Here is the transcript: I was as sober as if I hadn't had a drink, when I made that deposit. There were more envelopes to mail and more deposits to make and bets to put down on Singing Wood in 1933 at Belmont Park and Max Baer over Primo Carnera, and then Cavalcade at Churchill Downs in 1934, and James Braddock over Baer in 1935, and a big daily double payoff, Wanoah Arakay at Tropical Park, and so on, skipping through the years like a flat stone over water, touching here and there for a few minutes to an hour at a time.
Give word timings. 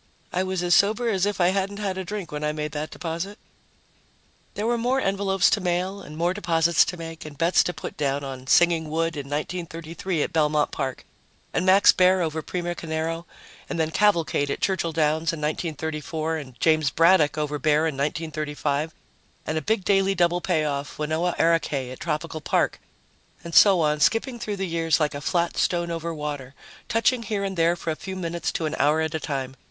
I 0.33 0.41
was 0.41 0.63
as 0.63 0.73
sober 0.73 1.09
as 1.09 1.27
if 1.27 1.39
I 1.39 1.49
hadn't 1.49 1.77
had 1.77 1.95
a 1.95 2.03
drink, 2.03 2.31
when 2.31 2.43
I 2.43 2.51
made 2.53 2.71
that 2.71 2.89
deposit. 2.89 3.37
There 4.55 4.65
were 4.65 4.75
more 4.79 4.99
envelopes 4.99 5.47
to 5.51 5.61
mail 5.61 6.01
and 6.01 6.17
more 6.17 6.33
deposits 6.33 6.83
to 6.85 6.97
make 6.97 7.23
and 7.23 7.37
bets 7.37 7.63
to 7.65 7.71
put 7.71 7.97
down 7.97 8.23
on 8.23 8.47
Singing 8.47 8.89
Wood 8.89 9.15
in 9.15 9.27
1933 9.27 10.23
at 10.23 10.33
Belmont 10.33 10.71
Park 10.71 11.05
and 11.53 11.67
Max 11.67 11.91
Baer 11.91 12.23
over 12.23 12.41
Primo 12.41 12.73
Carnera, 12.73 13.25
and 13.69 13.79
then 13.79 13.91
Cavalcade 13.91 14.49
at 14.49 14.59
Churchill 14.59 14.91
Downs 14.91 15.31
in 15.33 15.39
1934, 15.39 16.35
and 16.37 16.59
James 16.59 16.89
Braddock 16.89 17.37
over 17.37 17.59
Baer 17.59 17.85
in 17.85 17.93
1935, 17.93 18.95
and 19.45 19.55
a 19.55 19.61
big 19.61 19.85
daily 19.85 20.15
double 20.15 20.41
payoff, 20.41 20.97
Wanoah 20.97 21.35
Arakay 21.37 21.91
at 21.91 21.99
Tropical 21.99 22.41
Park, 22.41 22.79
and 23.43 23.53
so 23.53 23.81
on, 23.81 23.99
skipping 23.99 24.39
through 24.39 24.55
the 24.57 24.65
years 24.65 24.99
like 24.99 25.13
a 25.13 25.21
flat 25.21 25.57
stone 25.57 25.91
over 25.91 26.11
water, 26.11 26.55
touching 26.89 27.21
here 27.21 27.43
and 27.43 27.55
there 27.55 27.75
for 27.75 27.91
a 27.91 27.95
few 27.95 28.15
minutes 28.15 28.51
to 28.53 28.65
an 28.65 28.75
hour 28.79 28.99
at 28.99 29.13
a 29.13 29.19
time. 29.19 29.55